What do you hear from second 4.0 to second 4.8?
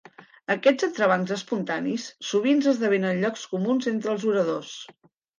els oradors.